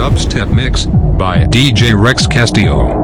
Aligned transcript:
dubstep 0.00 0.50
mix 0.50 0.86
by 0.86 1.44
DJ 1.48 1.92
Rex 1.94 2.26
Castillo. 2.26 2.99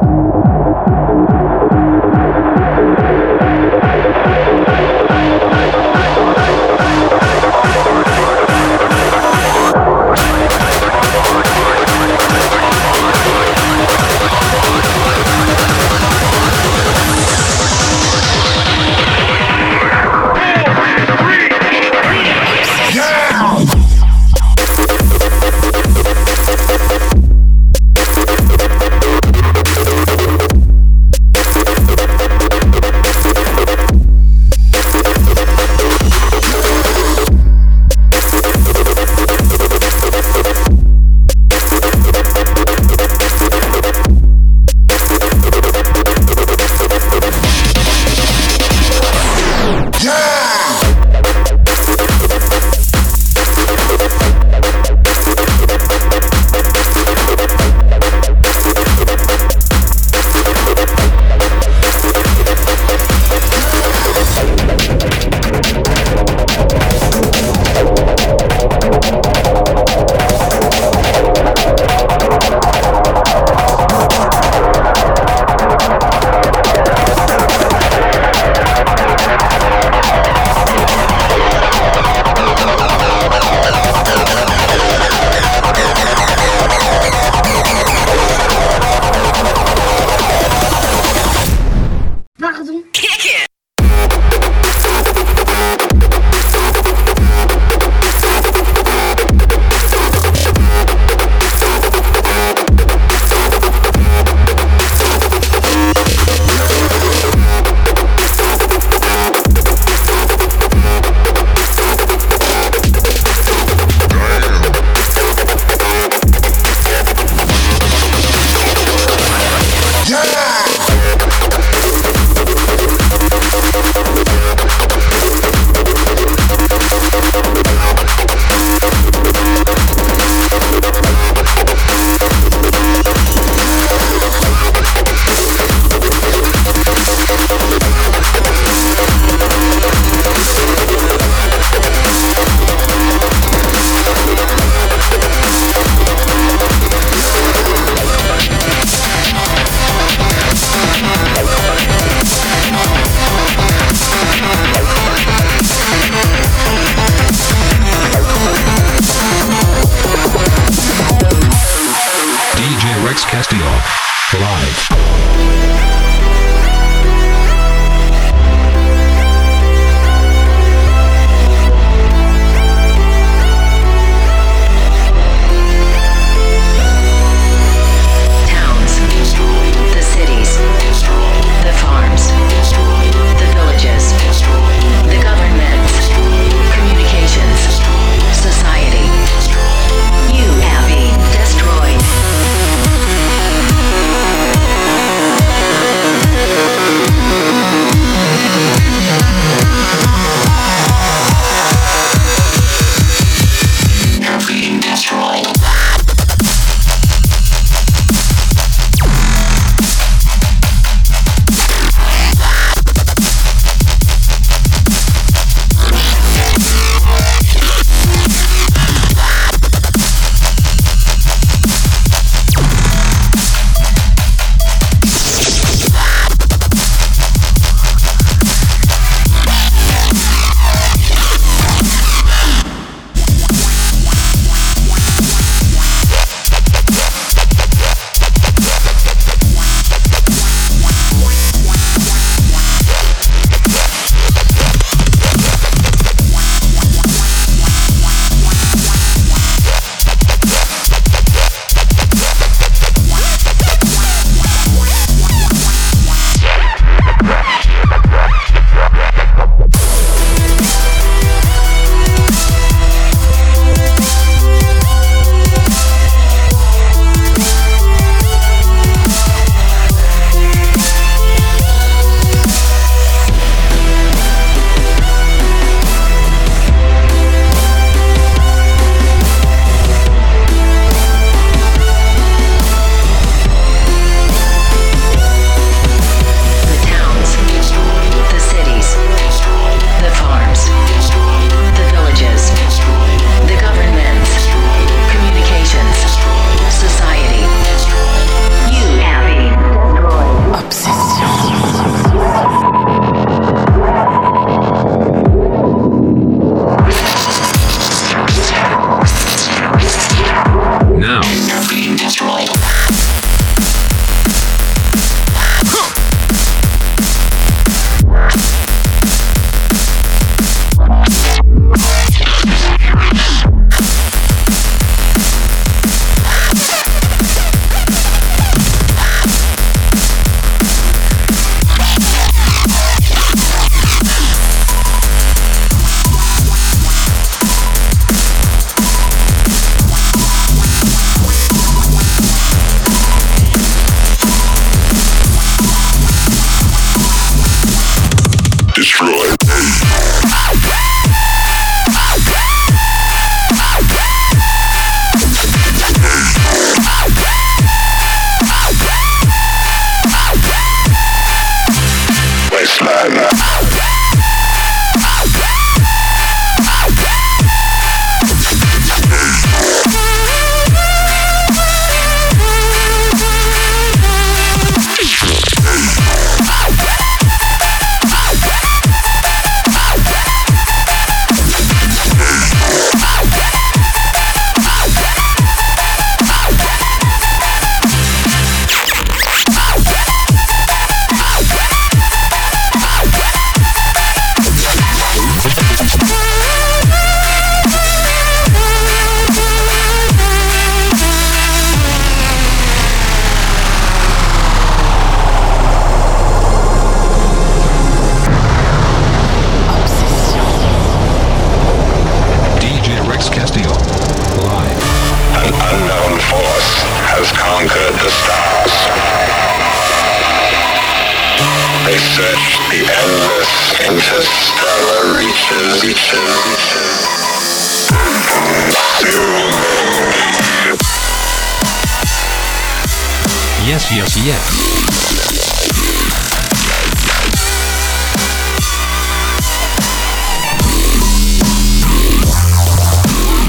RCF. 434.17 434.57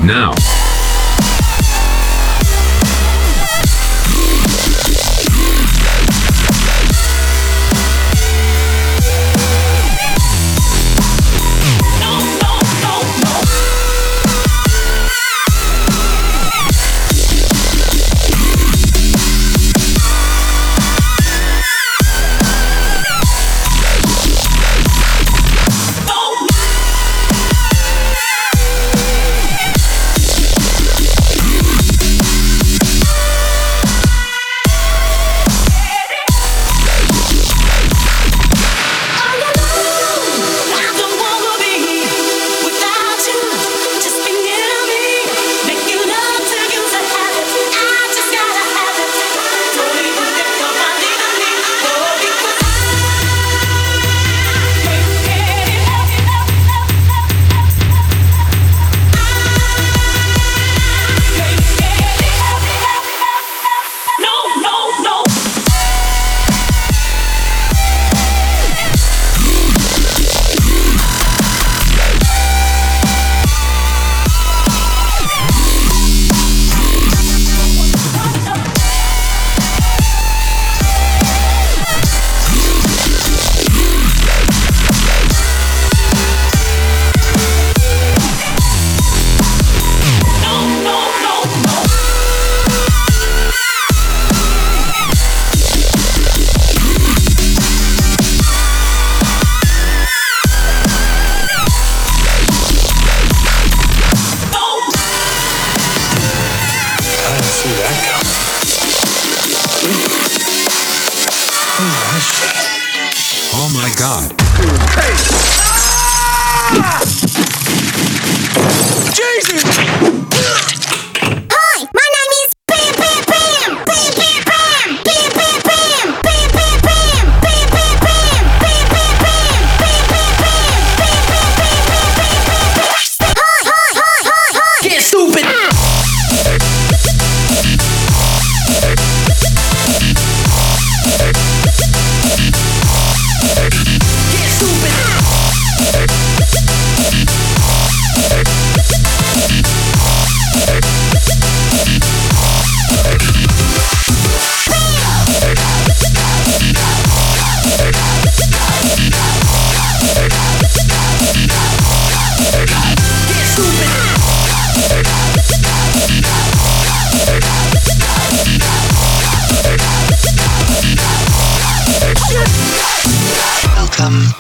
Now. 0.05 0.58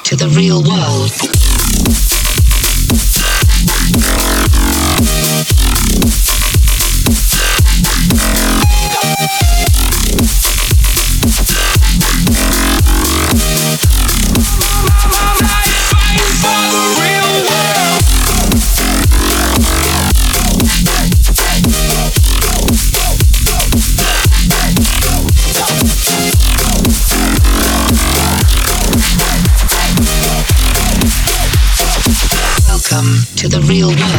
To 0.05 0.17
the 0.17 0.29
real 0.29 0.63
world. 0.63 1.13
You. 33.79 33.87
one. 33.87 34.18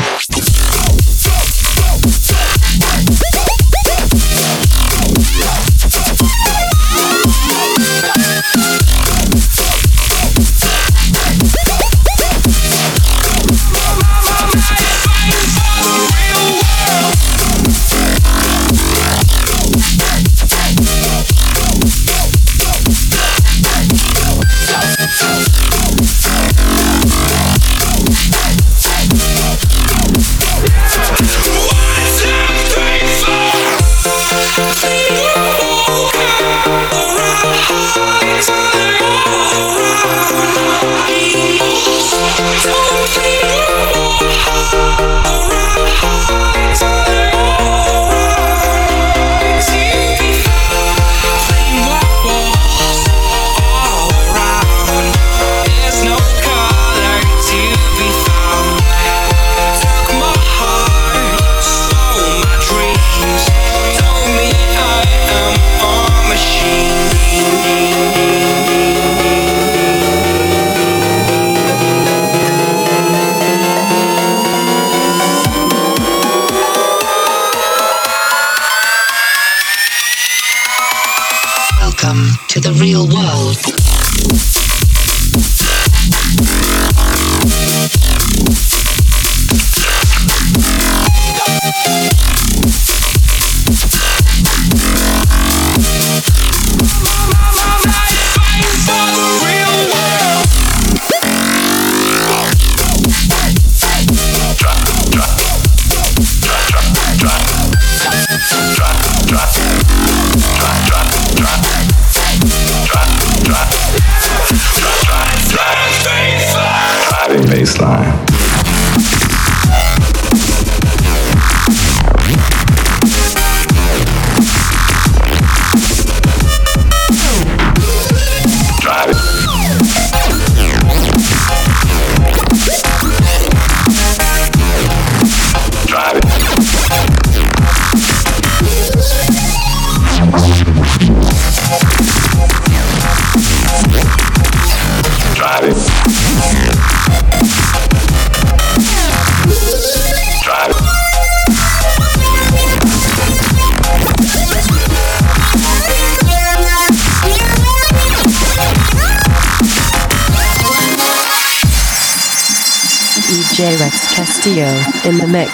Rex 163.90 164.14
Castillo 164.14 164.68
in 165.04 165.18
the 165.18 165.28
mix. 165.28 165.52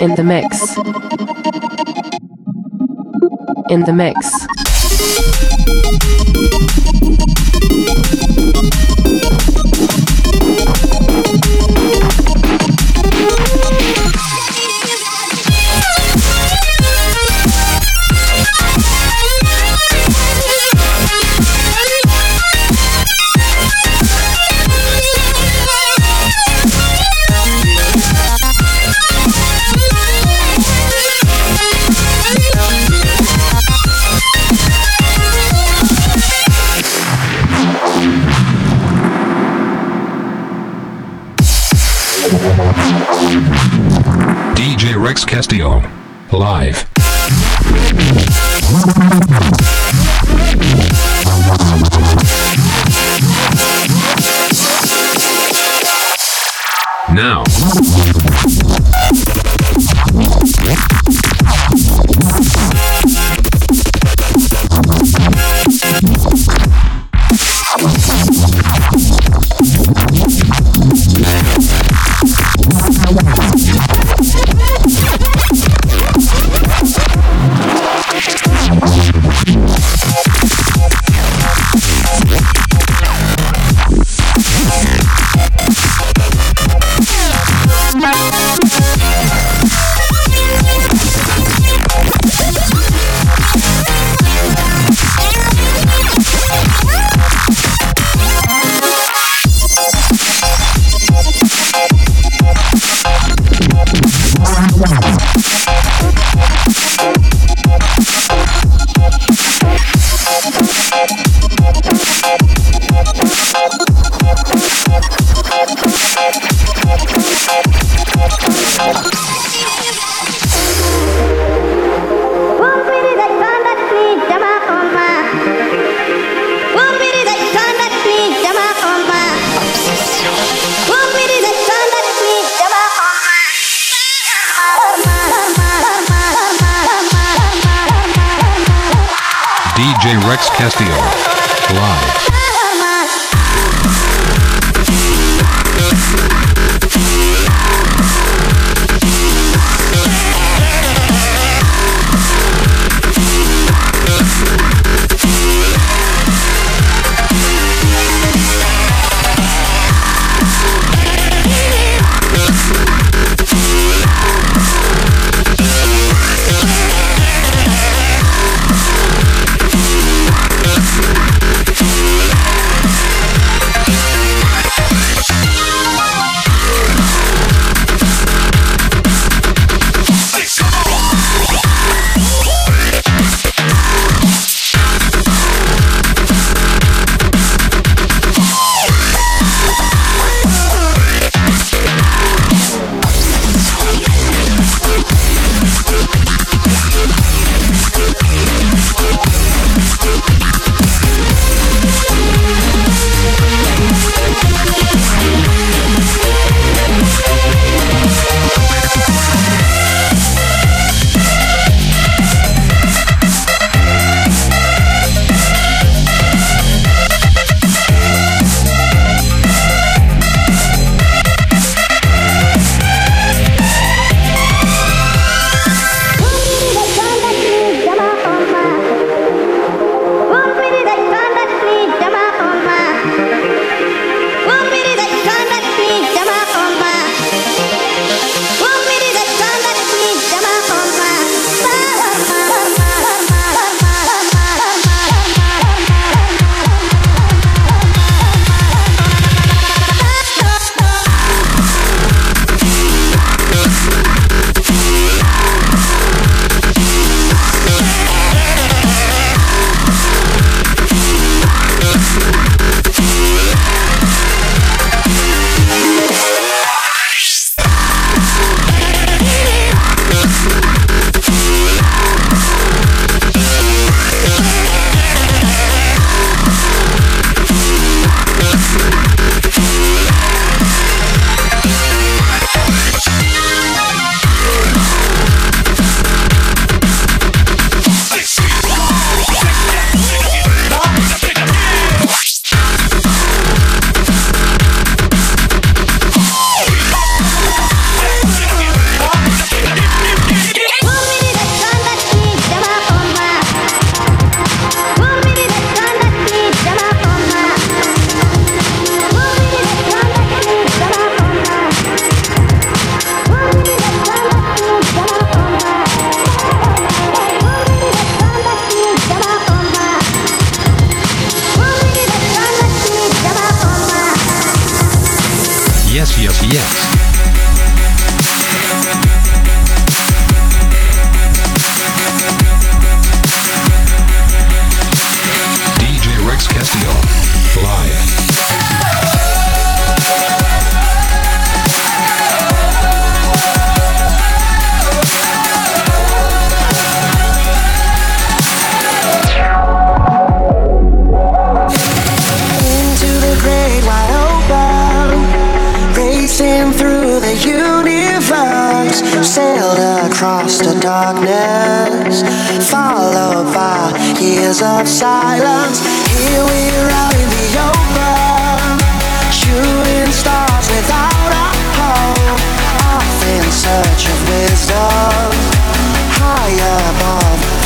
In 0.00 0.14
the 0.14 0.24
mix. 0.24 0.76
In 3.68 3.82
the 3.82 3.92
mix. 3.92 4.48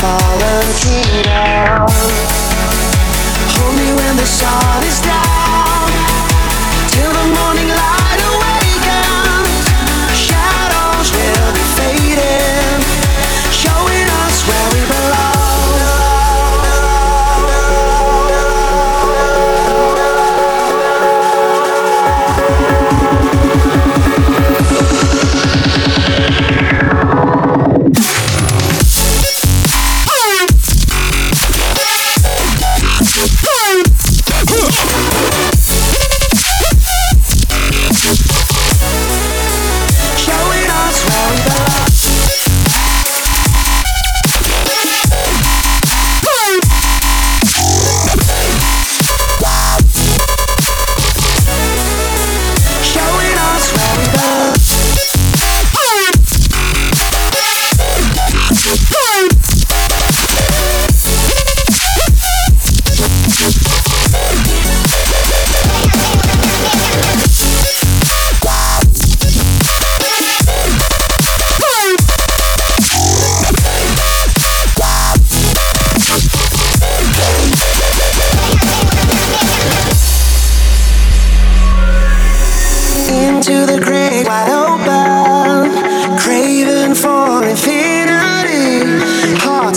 fallen 0.03 0.67
tree 0.81 1.23
down. 1.23 1.87
Hold 3.55 3.75
me 3.77 3.87
when 3.95 4.17
the 4.17 4.25
sun 4.25 4.83
is 4.83 4.99
down. 4.99 5.42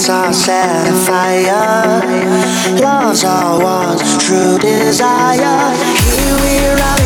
hearts 0.06 0.08
are 0.08 0.32
set 0.32 0.88
afire. 0.88 2.00
Love's 2.80 3.24
our 3.24 3.58
one 3.58 3.98
true 4.18 4.58
desire. 4.58 5.74
Here 6.14 6.36
we 6.42 6.80
are. 6.80 7.05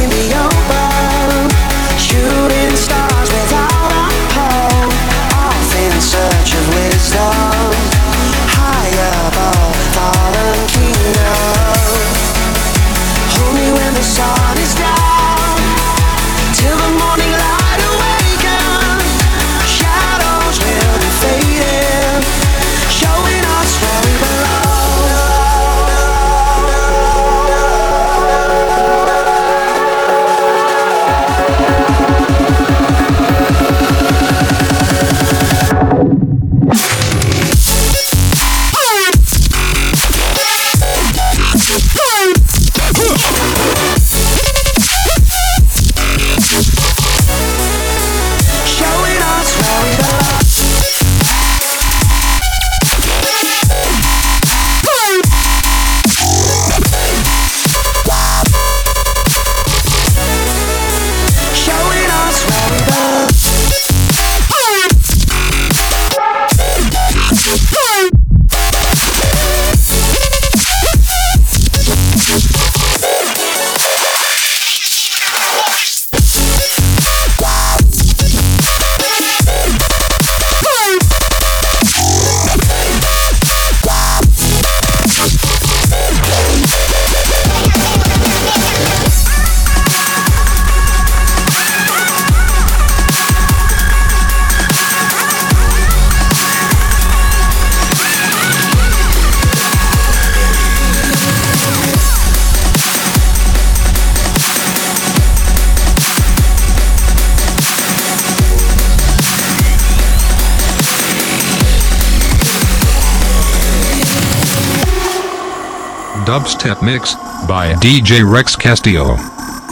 dubstep 116.31 116.81
mix 116.81 117.17
by 117.49 117.75
DJ 117.83 118.23
Rex 118.23 118.55
Castillo. 118.55 119.17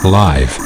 Live. 0.03 0.58